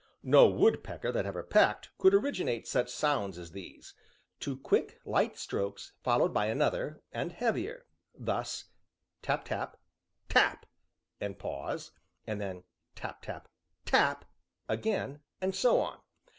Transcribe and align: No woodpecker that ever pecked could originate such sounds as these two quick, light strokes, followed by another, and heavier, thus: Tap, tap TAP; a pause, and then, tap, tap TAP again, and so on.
No 0.23 0.47
woodpecker 0.47 1.11
that 1.11 1.27
ever 1.27 1.43
pecked 1.43 1.91
could 1.99 2.15
originate 2.15 2.67
such 2.67 2.89
sounds 2.89 3.37
as 3.37 3.51
these 3.51 3.93
two 4.39 4.57
quick, 4.57 4.99
light 5.05 5.37
strokes, 5.37 5.91
followed 6.03 6.33
by 6.33 6.47
another, 6.47 7.03
and 7.11 7.31
heavier, 7.31 7.85
thus: 8.17 8.65
Tap, 9.21 9.45
tap 9.45 9.77
TAP; 10.27 10.65
a 11.21 11.33
pause, 11.35 11.91
and 12.25 12.41
then, 12.41 12.63
tap, 12.95 13.21
tap 13.21 13.47
TAP 13.85 14.25
again, 14.67 15.19
and 15.39 15.53
so 15.53 15.79
on. 15.79 15.99